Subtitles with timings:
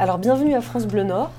[0.00, 1.30] Alors bienvenue à France Bleu Nord.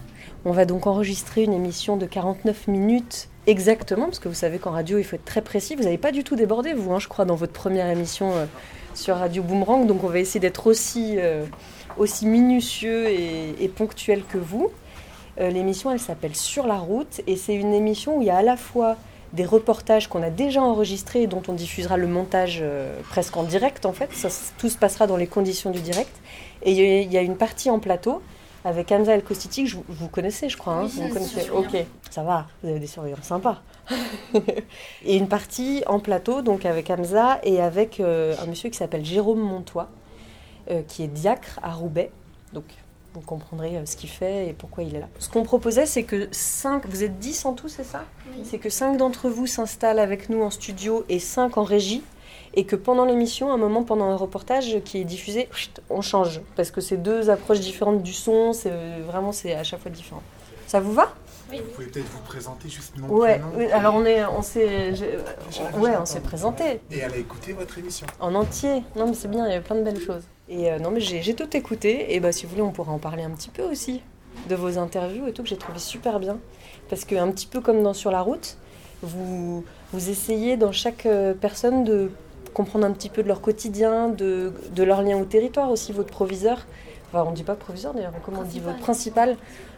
[0.46, 4.70] On va donc enregistrer une émission de 49 minutes exactement, parce que vous savez qu'en
[4.70, 5.76] radio il faut être très précis.
[5.76, 8.46] Vous n'avez pas du tout débordé, vous, hein, je crois, dans votre première émission euh,
[8.94, 9.88] sur Radio Boomerang.
[9.88, 11.44] Donc on va essayer d'être aussi, euh,
[11.98, 14.70] aussi minutieux et, ponctuel que vous.
[15.40, 18.38] Euh, L'émission, elle s'appelle Sur la route et c'est une émission où il y a
[18.38, 18.96] à la fois
[19.34, 22.64] des reportages qu'on a déjà enregistrés et dont on diffusera le montage
[23.10, 24.12] presque en direct en fait.
[24.60, 26.16] Tout se passera dans les conditions du direct.
[26.62, 28.22] Et il y, a une partie en plateau
[28.64, 30.74] avec Hamza El Kostiti, je- vous connaissez je crois.
[30.74, 31.50] hein, vous connaissez.
[31.50, 31.76] Ok,
[32.10, 33.62] ça va, vous avez des surveillants sympas.
[35.06, 39.04] et une partie en plateau donc avec Hamza et avec euh, un monsieur qui s'appelle
[39.04, 39.90] Jérôme Montois,
[40.70, 42.12] euh, qui est diacre à Roubaix.
[42.54, 42.66] Donc
[43.14, 45.08] vous comprendrez euh, ce qu'il fait et pourquoi il est là.
[45.20, 48.06] Ce qu'on proposait, c'est que 5, vous êtes 10 en tout, c'est ça?
[48.44, 52.04] C'est que 5 d'entre vous s'installent avec nous en studio et 5 en régie.
[52.54, 55.48] Et que pendant l'émission, un moment pendant un reportage qui est diffusé,
[55.90, 56.42] on change.
[56.58, 58.72] Parce que c'est deux approches différentes du son, c'est
[59.08, 60.22] vraiment c'est à chaque fois différent.
[60.68, 61.14] Ça vous va?
[61.60, 63.52] Vous pouvez peut-être vous présenter juste nom, Ouais, prénom.
[63.58, 64.92] oui, alors on est on s'est
[65.78, 68.08] ouais, on s'est présenté Et elle a écouté votre émission.
[68.20, 68.84] en entier.
[68.96, 70.24] Non, mais c'est bien, il y avait plein de belles choses.
[70.50, 72.14] Et euh, non, mais j'ai tout écouté.
[72.14, 74.02] Et bah, si vous voulez, on pourra en parler un petit peu aussi
[74.50, 76.38] de vos interviews et tout, que j'ai trouvé super bien.
[76.90, 78.58] Parce que, un petit peu comme dans Sur la route,
[79.02, 82.12] vous, vous essayez dans chaque euh, personne de
[82.54, 86.12] comprendre un petit peu de leur quotidien, de, de leur lien au territoire aussi, votre
[86.12, 86.66] proviseur.
[87.14, 89.36] Enfin, on dit pas proviseur d'ailleurs, mais comment on dit votre principal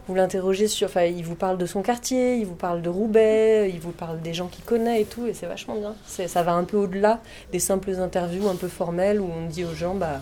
[0.07, 3.71] vous l'interrogez sur, enfin, il vous parle de son quartier, il vous parle de Roubaix,
[3.73, 5.95] il vous parle des gens qu'il connaît et tout, et c'est vachement bien.
[6.05, 9.73] Ça va un peu au-delà des simples interviews un peu formelles où on dit aux
[9.73, 10.21] gens, bah,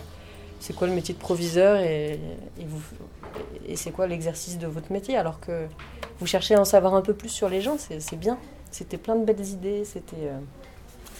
[0.60, 2.20] c'est quoi le métier de proviseur et,
[3.74, 5.66] c'est quoi l'exercice de votre métier, alors que
[6.20, 8.38] vous cherchez à en savoir un peu plus sur les gens, c'est c'est bien.
[8.70, 10.38] C'était plein de belles idées, c'était euh,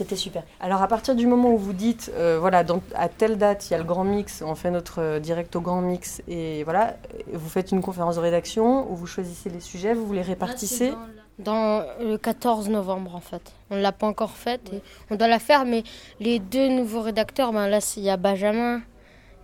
[0.03, 0.43] c'était super.
[0.61, 3.73] Alors à partir du moment où vous dites, euh, voilà, dans- à telle date, il
[3.73, 6.97] y a le grand mix, on fait notre euh, direct au grand mix, et voilà,
[7.33, 10.93] vous faites une conférence de rédaction où vous choisissez les sujets, vous les répartissez.
[11.39, 13.53] Dans le 14 novembre en fait.
[13.71, 14.81] On ne l'a pas encore faite et
[15.11, 15.83] on doit la faire mais
[16.21, 18.83] les deux nouveaux rédacteurs, ben là il y a Benjamin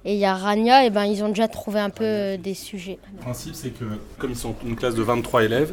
[0.05, 2.55] et il y a Rania et ben ils ont déjà trouvé un peu euh, des
[2.55, 2.99] sujets.
[3.17, 3.85] Le principe, c'est que
[4.19, 5.73] comme ils sont une classe de 23 élèves,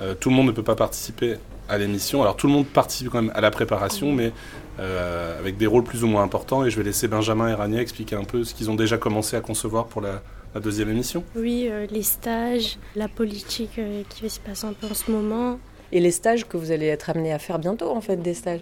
[0.00, 1.36] euh, tout le monde ne peut pas participer
[1.68, 2.22] à l'émission.
[2.22, 4.32] Alors tout le monde participe quand même à la préparation, mais
[4.78, 6.64] euh, avec des rôles plus ou moins importants.
[6.64, 9.36] Et je vais laisser Benjamin et Rania expliquer un peu ce qu'ils ont déjà commencé
[9.36, 10.22] à concevoir pour la,
[10.54, 11.24] la deuxième émission.
[11.36, 15.10] Oui, euh, les stages, la politique euh, qui va se passer un peu en ce
[15.10, 15.58] moment.
[15.92, 18.60] Et les stages que vous allez être amenés à faire bientôt, en fait, des stages.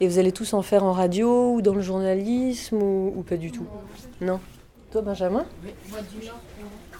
[0.00, 3.36] Et vous allez tous en faire en radio ou dans le journalisme ou, ou pas
[3.36, 3.66] du tout?
[4.20, 4.40] Non?
[4.94, 5.44] Toi, Benjamin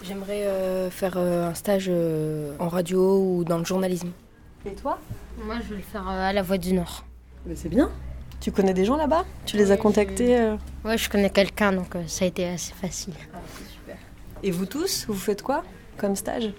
[0.03, 4.11] J'aimerais euh, faire euh, un stage euh, en radio ou dans le journalisme.
[4.67, 4.99] Et toi
[5.47, 7.05] Moi je vais le faire euh, à la Voix du Nord.
[7.47, 7.89] Mais c'est bien.
[8.41, 9.25] Tu connais des gens là-bas?
[9.47, 10.57] Tu les as Oui, contactés euh?
[10.85, 13.15] Ouais je connais quelqu'un donc euh, ça a été assez facile.
[14.43, 15.63] Et vous tous, vous faites quoi
[15.97, 16.51] comme stage?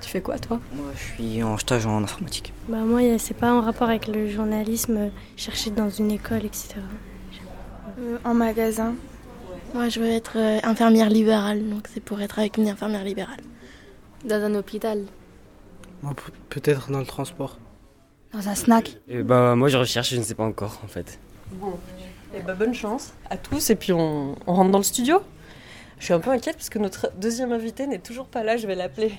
[0.00, 0.58] Tu fais quoi, toi?
[0.74, 2.52] Moi, je suis en stage en informatique.
[2.68, 6.74] Bah, moi, c'est pas en rapport avec le journalisme, chercher dans une école, etc.
[8.00, 8.94] Euh, en magasin.
[9.74, 13.40] Moi, je veux être euh, infirmière libérale, donc c'est pour être avec une infirmière libérale.
[14.24, 15.04] Dans un hôpital.
[16.02, 17.58] Moi, pe- peut-être dans le transport.
[18.32, 18.96] Dans un snack.
[19.08, 21.18] Et bah, moi, je recherche, je ne sais pas encore, en fait.
[21.52, 21.78] Bon.
[22.34, 25.20] Eh ben, bonne chance à tous et puis on, on rentre dans le studio.
[25.98, 28.66] Je suis un peu inquiète parce que notre deuxième invité n'est toujours pas là, je
[28.66, 29.12] vais l'appeler.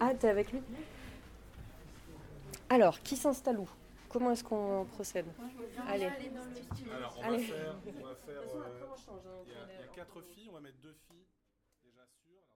[0.00, 0.60] Ah, t'es avec lui?
[2.70, 3.68] Alors, qui s'installe où?
[4.14, 5.26] comment est-ce qu'on procède
[5.88, 6.06] Allez.
[6.06, 7.74] Alors, on va faire.
[7.80, 8.70] Euh,
[9.44, 11.26] il, y a, quatre filles, on va mettre deux filles
[11.82, 12.46] déjà sûres.